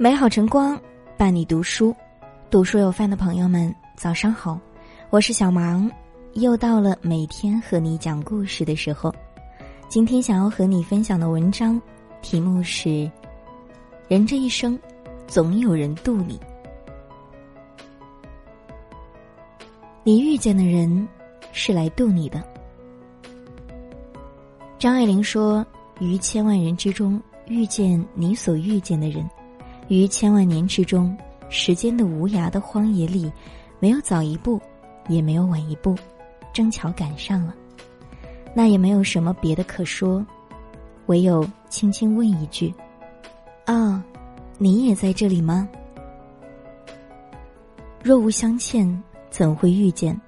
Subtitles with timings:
[0.00, 0.80] 美好晨光
[1.16, 1.92] 伴你读书，
[2.50, 4.56] 读书有饭的朋友们，早上好，
[5.10, 5.90] 我是小芒，
[6.34, 9.12] 又到了每天和你讲故事的时候。
[9.88, 11.82] 今天想要和你分享的文章
[12.22, 13.10] 题目是：
[14.06, 14.78] 人这一生，
[15.26, 16.38] 总有人渡你。
[20.04, 21.08] 你遇见的人，
[21.50, 22.40] 是来渡你的。
[24.78, 25.66] 张爱玲说
[25.98, 29.28] ：“于千万人之中，遇见你所遇见的人。”
[29.88, 31.16] 于千万年之中，
[31.48, 33.32] 时间的无涯的荒野里，
[33.80, 34.60] 没有早一步，
[35.08, 35.96] 也没有晚一步，
[36.52, 37.54] 正巧赶上了。
[38.54, 40.24] 那也没有什么别的可说，
[41.06, 42.72] 唯有轻轻问一句
[43.64, 44.04] ：“啊，
[44.58, 45.68] 你也在这里吗？”
[48.02, 50.18] 若无相欠，怎会遇见？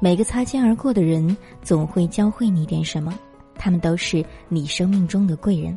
[0.00, 3.18] 每个擦肩而过的人，总会教会你点什么。
[3.56, 5.76] 他们都是你生命中的贵人。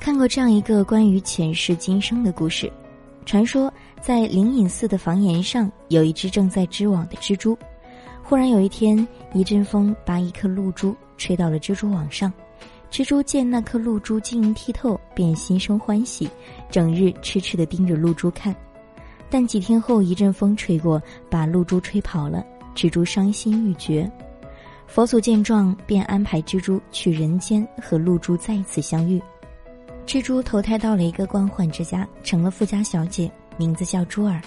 [0.00, 2.72] 看过这样一个关于前世今生的故事，
[3.26, 7.58] 传说在灵隐寺的房檐上有一只正在织网的蜘蛛。
[8.22, 12.32] 忽然有一天，一阵风把一颗露珠吹到了蜘蛛网上，
[12.90, 16.28] 蜘蛛见那颗露珠晶莹剔透，便心生欢喜，
[16.70, 18.54] 整日痴痴地盯着露珠看。
[19.28, 22.44] 但几天后，一阵风吹过，把露珠吹跑了，
[22.74, 24.10] 蜘蛛伤心欲绝。
[24.86, 29.20] 佛祖见状，便安排蜘蛛去人间和露珠再次相遇。
[30.08, 34.40] 蜘蛛投胎到了一个官宦之家，成了富家小姐，名字叫珠儿。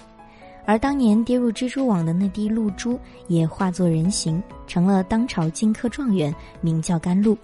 [0.65, 7.37] 而当年跌入蜘蛛网的那滴露珠，也化作人形，成了当朝金科状元，名叫甘露。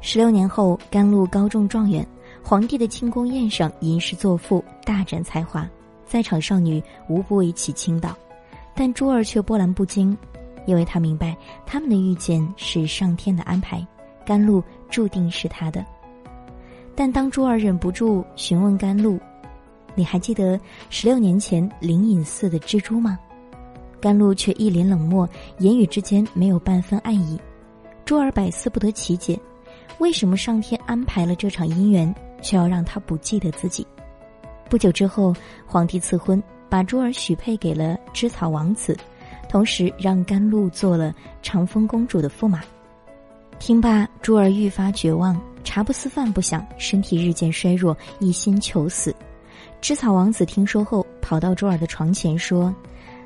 [0.00, 2.06] 十六年后，甘露高中状元，
[2.42, 5.68] 皇帝的庆功宴上吟诗作赋，大展才华，
[6.06, 8.16] 在场少女无不为其倾倒，
[8.74, 10.16] 但珠儿却波澜不惊，
[10.64, 13.86] 因为她明白他们的遇见是上天的安排，
[14.24, 15.84] 甘露注定是他的。
[16.96, 19.20] 但当珠儿忍不住询问甘露
[19.94, 20.58] ：“你还记得
[20.88, 23.18] 十六年前灵隐寺的蜘蛛吗？”
[24.00, 25.28] 甘露却一脸冷漠，
[25.58, 27.38] 言语之间没有半分爱意。
[28.04, 29.38] 珠儿百思不得其解，
[29.98, 33.86] 为什么上天安排了这场姻缘，却要让他不记得自己？
[34.68, 35.34] 不久之后，
[35.66, 38.96] 皇帝赐婚，把珠儿许配给了织草王子，
[39.48, 42.62] 同时让甘露做了长风公主的驸马。
[43.58, 45.40] 听罢，珠儿愈发绝望。
[45.66, 49.12] 茶不思饭不想，身体日渐衰弱，一心求死。
[49.80, 52.72] 芝草王子听说后，跑到珠儿的床前说：“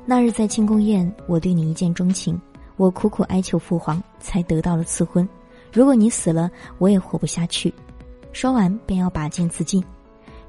[0.05, 2.41] 那日在庆功宴，我对你一见钟情，
[2.77, 5.27] 我苦苦哀求父皇，才得到了赐婚。
[5.71, 7.71] 如果你死了，我也活不下去。”
[8.33, 9.81] 说完，便要拔剑自尽。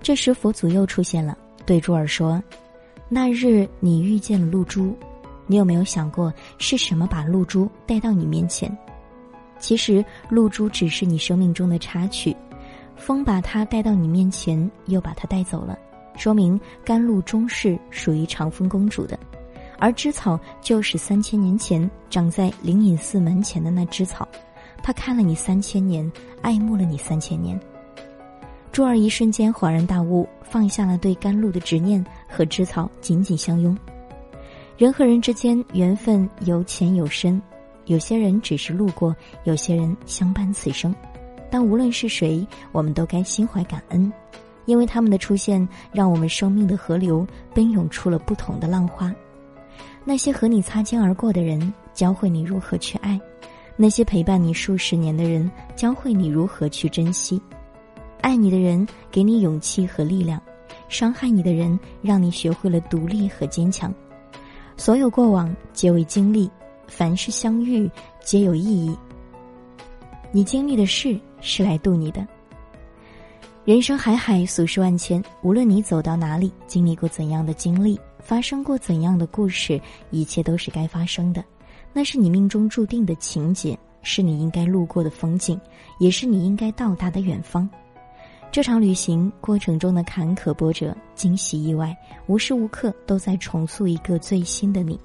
[0.00, 1.36] 这时，佛祖又出现了，
[1.66, 2.42] 对珠儿说
[3.10, 4.96] ：“那日你遇见了露珠，
[5.46, 8.74] 你有没有想过是什么把露珠带到你面前？”
[9.62, 12.36] 其实露珠只是你生命中的插曲，
[12.96, 15.78] 风把它带到你面前，又把它带走了，
[16.16, 19.16] 说明甘露终是属于长风公主的，
[19.78, 24.26] 而芝草就是三千年前长在灵隐寺门前的那枝草，
[24.82, 26.10] 他看了你三千年，
[26.42, 27.58] 爱慕了你三千年。
[28.72, 33.78] 珠儿一瞬间恍然大悟，放下了对甘露的执念，和芝草紧紧相拥。
[34.76, 37.40] 人和人之间缘分有浅有深。
[37.86, 40.94] 有些人只是路过，有些人相伴此生，
[41.50, 44.12] 但无论是谁，我们都该心怀感恩，
[44.66, 49.12] 因为他们的出现，让我们生命的河流奔涌出了不同的浪花。
[50.04, 53.18] 那些和你擦肩而过的人，教会你如何去爱；
[53.76, 57.40] 那些陪伴你数十年的人，教会你如何去珍惜。
[58.20, 60.40] 爱你的人给你勇气和力量，
[60.88, 63.92] 伤害你的人让你学会了独立和坚强。
[64.76, 66.50] 所有过往皆为经历。
[66.86, 68.96] 凡是相遇，皆有意义。
[70.30, 72.26] 你经历的事是来渡你的。
[73.64, 81.44] 人生海海，俗世万千，无论你走到哪里，经历过怎样的经历，发生过怎样的故事，一切都是该发生的。
[81.92, 85.60] 那是你命中注定的情节，是你应该路过的风景，
[86.00, 87.68] 也是你应该到达的远方。
[88.50, 91.96] 这场旅行过程中的坎坷波折、惊喜意外，
[92.26, 94.98] 无时无刻都在重塑一个最新的你。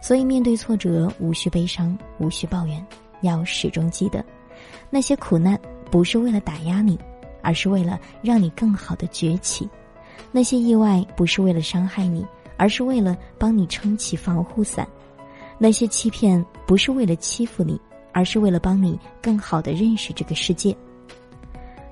[0.00, 2.84] 所以，面对挫折，无需悲伤，无需抱怨，
[3.20, 4.24] 要始终记得，
[4.88, 5.60] 那些苦难
[5.90, 6.98] 不是为了打压你，
[7.42, 9.68] 而是为了让你更好的崛起；
[10.32, 12.26] 那些意外不是为了伤害你，
[12.56, 14.86] 而是为了帮你撑起防护伞；
[15.58, 17.78] 那些欺骗不是为了欺负你，
[18.12, 20.74] 而是为了帮你更好的认识这个世界。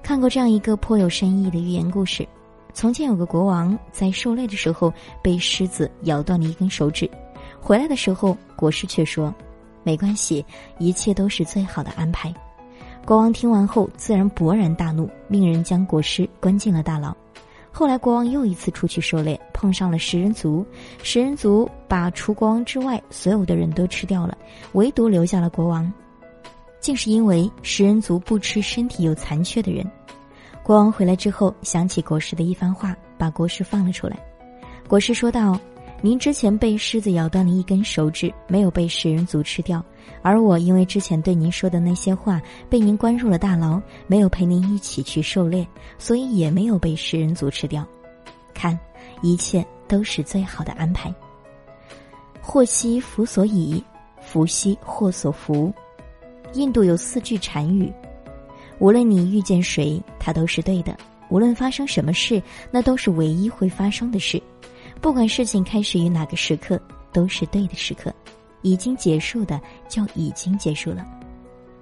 [0.03, 2.27] 看过这样一个颇有深意的寓言故事：
[2.73, 4.91] 从前有个国王，在狩猎的时候
[5.23, 7.09] 被狮子咬断了一根手指。
[7.69, 9.35] 回来的时候，国师却说
[9.85, 10.43] ：“没关系，
[10.79, 12.33] 一切都是最好的安排。”
[13.05, 17.15] 国王听完后自然勃然大怒，命人将国师关进了大牢。
[17.71, 20.65] 后来国王又一次出去狩猎，碰上了食人族，
[21.03, 24.35] 食人族把除国王之外所有的人都吃掉了，
[24.73, 25.93] 唯独留下了国王。
[26.81, 29.85] 竟是因为食人族不吃身体有残缺的人。
[30.63, 34.19] 国王回来之后，想起国师的一番话，把国师放了出来。
[34.89, 35.61] 国师说道
[36.01, 39.83] ：“您之前被狮子咬断了一根手指，没有被食人族吃掉；
[40.23, 42.41] 而我因为之前对您说的那些话，
[42.71, 45.67] 被您关入了大牢，没有陪您一起去狩猎，
[45.99, 47.85] 所以也没有被食人族吃掉。
[48.55, 48.79] 看，
[49.23, 51.13] 一切都是最好的安排。
[52.41, 53.83] 祸兮福所倚，
[54.21, 55.73] 福兮祸所伏。”
[56.55, 57.93] 印度有四句禅语，
[58.79, 60.95] 无论你遇见谁，他都是对的；
[61.29, 62.41] 无论发生什么事，
[62.71, 64.41] 那都是唯一会发生的事。
[65.01, 66.81] 不管事情开始于哪个时刻，
[67.13, 68.13] 都是对的时刻。
[68.63, 71.07] 已经结束的就已经结束了。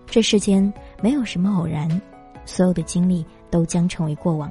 [0.06, 0.72] 这世间
[1.02, 1.88] 没有什么偶然，
[2.44, 4.50] 所有的经历都将成为过往。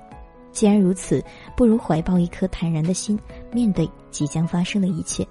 [0.52, 1.24] 既然如此，
[1.56, 3.18] 不如怀抱一颗坦然的心，
[3.52, 5.26] 面对即将发生的一切。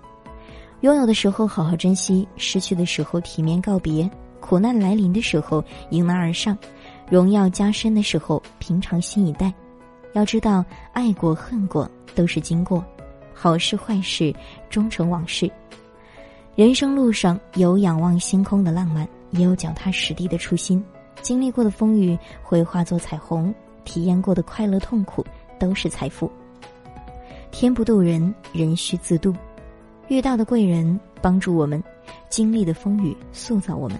[0.83, 4.09] 拥有的时候好好珍惜，失去的时候体面告别。
[4.41, 6.55] 苦难来临的时候，迎难而上；
[7.11, 9.53] 荣耀加深的时候，平常心以待。
[10.13, 12.85] 要知道，爱过恨过都是经过，
[13.35, 14.35] 好事坏事
[14.71, 15.51] 终成往事。
[16.55, 20.83] 人生路上有仰望星空的浪漫，也有脚踏实地的初心。
[21.21, 23.53] 经历过的风雨会化作彩虹，
[23.85, 25.25] 体验过的快乐痛苦
[25.59, 26.31] 都是财富。
[27.51, 29.35] 天不渡人，人需自渡。
[30.09, 31.83] 遇到的贵人帮助我们，
[32.29, 33.99] 经历的风雨塑造我们。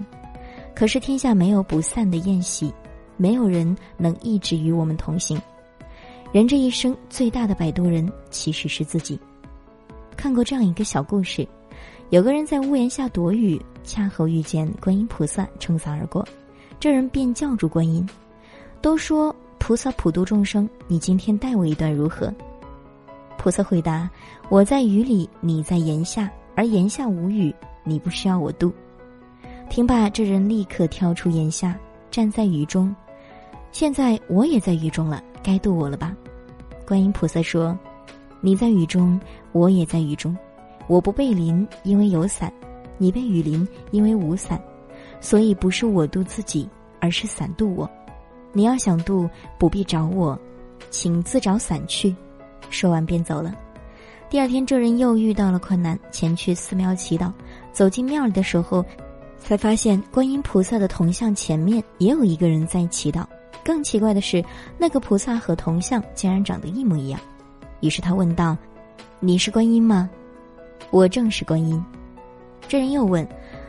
[0.75, 2.73] 可是天下没有不散的宴席，
[3.17, 5.41] 没有人能一直与我们同行。
[6.35, 9.17] 人这一生最大的摆渡人其实是自己。
[10.17, 11.47] 看过这样一个小故事，
[12.11, 16.27] 有个人在屋檐下躲雨，恰好遇见观音菩萨撑伞而过，
[16.81, 18.05] 这人便叫住观音
[18.83, 22.35] ：“都说菩萨普度众生，你今天带我一段如何？”
[23.39, 24.11] 菩萨回答
[24.51, 27.55] ：“我在雨里，你在檐下，而檐下无雨，
[27.85, 28.73] 你不需要我渡。”
[29.71, 31.79] 听罢，这人立刻跳出檐下，
[32.11, 32.93] 站在雨中。
[33.71, 36.13] 现在我也在雨中了，该渡我了吧？
[36.87, 37.79] 观音菩萨说
[38.41, 39.21] ：“你在雨中，
[39.53, 40.37] 我也在雨中。
[40.87, 42.51] 我不被淋，因为有伞；
[42.99, 44.61] 你被雨淋，因为无伞。
[45.21, 46.69] 所以不是我渡自己，
[47.01, 47.91] 而是伞渡我。
[48.53, 49.29] 你要想渡，
[49.59, 50.39] 不必找我，
[50.91, 52.15] 请自找伞去。”
[52.71, 53.55] 说完便走了。
[54.29, 57.33] 第二天，这人又遇到了困难，前去寺庙祈祷。
[57.73, 58.85] 走进庙里的时候。
[59.37, 63.27] 才发现观音菩萨的铜像前面也有一个人在祈祷。
[63.65, 64.45] 更奇怪的是，
[64.77, 67.19] 那个菩萨和铜像竟然长得一模一样。
[67.81, 68.57] 于是他问道
[69.19, 70.09] ：“你是观音吗
[70.93, 71.83] ？”“我正是观音。”
[72.69, 73.27] 这人又问：“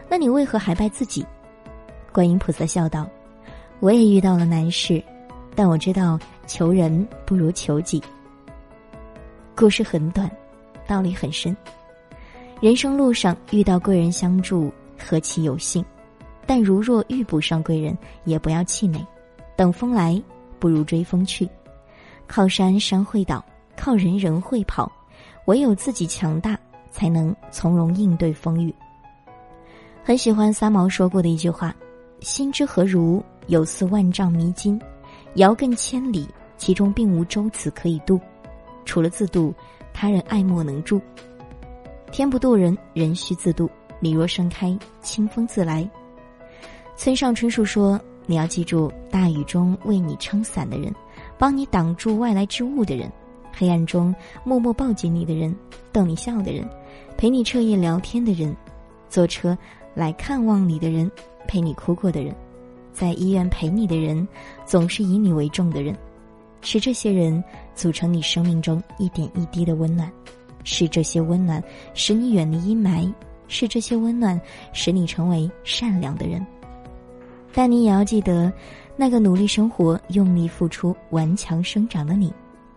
[0.09, 1.25] 那你为何还拜自己？”
[2.11, 3.07] 观音菩萨笑道
[3.79, 5.01] ：“我也遇到了难事，
[5.55, 8.01] 但我知道求人不如求己。”
[9.55, 10.29] 故事很短，
[10.85, 11.55] 道理很深。
[12.61, 14.71] 人生路上遇到贵人相助。
[14.97, 15.83] 何其有幸！
[16.47, 19.05] 但如若遇不上贵人，也不要气馁。
[19.55, 20.21] 等风来，
[20.59, 21.49] 不如追风去。
[22.27, 23.43] 靠山山会倒，
[23.75, 24.91] 靠人人会跑。
[25.45, 26.57] 唯有自己强大，
[26.89, 28.73] 才能从容应对风雨。
[30.03, 31.75] 很喜欢三毛说过的一句话
[32.19, 33.23] ：“心之何如？
[33.47, 34.81] 有似万丈迷津，
[35.35, 38.19] 遥亘千里，其中并无舟子可以渡。
[38.85, 39.53] 除了自渡，
[39.93, 40.99] 他人爱莫能助。
[42.11, 43.69] 天不渡人，人须自渡。”
[44.01, 45.89] 你若盛开，清风自来。
[46.95, 50.93] 村上春树说：“你要记住，大雨中为你撑伞的人，
[51.37, 53.11] 帮你挡住外来之物的人，
[53.53, 54.13] 黑暗中
[54.43, 55.55] 默默抱紧你的人，
[55.91, 56.67] 逗你笑的人，
[57.17, 58.55] 陪你彻夜聊天的人，
[59.09, 59.57] 坐车
[59.93, 61.09] 来看望你的人，
[61.47, 62.35] 陪你哭过的人，
[62.93, 64.27] 在医院陪你的人，
[64.65, 65.95] 总是以你为重的人，
[66.61, 67.43] 是这些人
[67.75, 70.11] 组成你生命中一点一滴的温暖，
[70.63, 71.63] 是这些温暖
[71.93, 73.11] 使你远离阴霾。”
[73.47, 74.41] 是这些温暖
[74.73, 76.43] 使你成为善良的人，
[77.57, 78.51] 但你也要记得，
[78.97, 82.33] 那个努力生活、用力付出、顽强生长的你，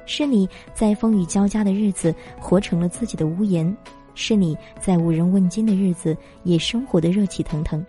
[0.06, 3.76] 是你在风雨交加的日子活成了自己的屋檐，
[4.14, 7.84] 是你在无人问津的日子也生活的热气腾腾，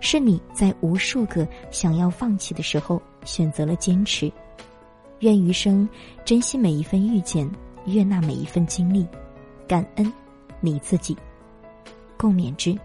[0.00, 4.30] 是你在无数个想要放弃的时候选择了坚持。
[5.20, 5.88] 愿余生
[6.24, 7.48] 珍惜每一份遇见，
[7.86, 9.06] 悦纳每一份经历，
[9.68, 10.12] 感恩
[10.58, 11.16] 你自己。
[12.16, 12.76] 共勉之。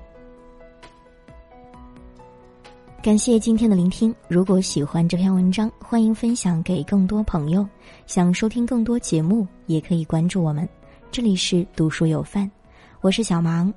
[3.08, 4.14] 感谢今天的聆听。
[4.28, 7.66] 如果喜欢这篇文章，欢迎分享给更多朋友。
[8.06, 10.68] 想收听更多节目，也可以关注我们。
[11.10, 12.52] 这里是读书有范，
[13.00, 13.74] 我是小芒。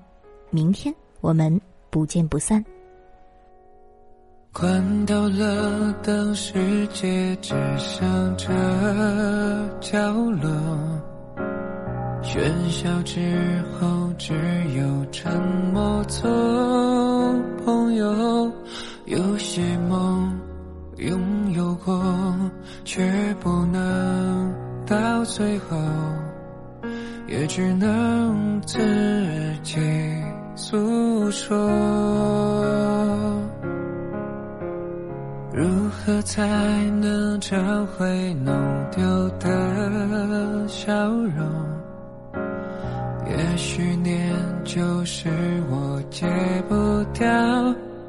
[0.50, 1.60] 明天我们
[1.90, 2.64] 不见不散。
[4.52, 8.48] 关掉了灯，世界只剩这
[9.80, 10.50] 角落。
[12.20, 14.34] 喧嚣之后，只
[14.76, 15.40] 有沉
[15.72, 16.28] 默做
[17.64, 18.52] 朋友。
[19.06, 20.38] 有些梦
[20.98, 22.02] 拥有过，
[22.84, 24.54] 却不能
[24.86, 25.76] 到最后，
[27.26, 28.78] 也只能自
[29.62, 29.80] 己
[30.54, 31.56] 诉说。
[35.52, 36.44] 如何才
[37.00, 38.54] 能找回弄
[38.90, 41.44] 丢的笑容？
[43.28, 45.28] 也许念旧是
[45.70, 46.26] 我戒
[46.68, 47.28] 不掉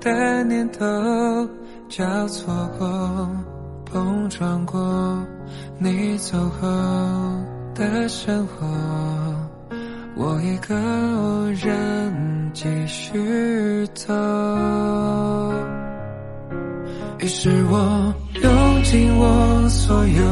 [0.02, 0.84] 的念头，
[1.88, 3.30] 交错过，
[3.86, 5.24] 碰撞过，
[5.78, 6.68] 你走后
[7.76, 8.66] 的生活，
[10.16, 10.76] 我一个
[11.54, 14.12] 人继续走。
[17.20, 20.24] 于是我用尽我所有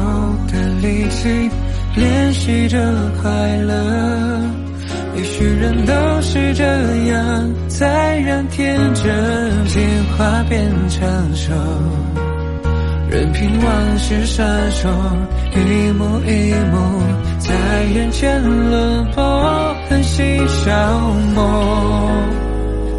[0.52, 1.48] 的力气
[1.94, 2.78] 练习着
[3.22, 4.69] 快乐。
[5.16, 6.64] 也许人都是这
[7.08, 9.82] 样，在让天真进
[10.16, 11.52] 化变成熟，
[13.10, 14.88] 任凭往事闪烁，
[15.54, 17.02] 一幕一幕
[17.38, 17.52] 在
[17.94, 20.70] 眼前轮播，很细消
[21.34, 22.10] 磨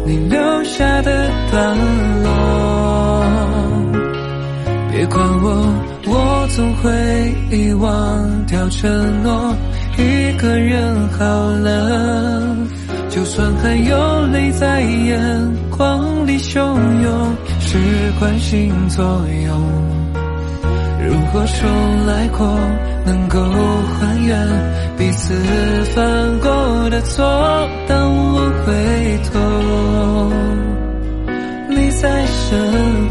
[0.04, 1.76] 你留下的段
[2.22, 3.24] 落。
[4.92, 5.74] 别管我，
[6.06, 9.56] 我总会遗忘掉承诺。
[10.02, 11.24] 一个人好
[11.62, 12.56] 了，
[13.08, 15.20] 就算还有泪在眼
[15.70, 16.58] 眶里汹
[17.02, 17.78] 涌，是
[18.18, 19.04] 惯性作
[19.44, 19.52] 用。
[21.04, 22.46] 如果重来过，
[23.04, 23.40] 能够
[23.98, 24.36] 还原
[24.96, 25.34] 彼此
[25.94, 27.24] 犯过的错，
[27.88, 28.72] 当我回
[29.30, 29.38] 头，
[31.68, 33.01] 你在身。